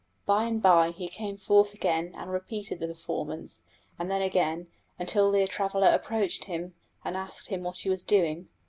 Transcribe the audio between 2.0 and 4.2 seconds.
and repeated the performance, and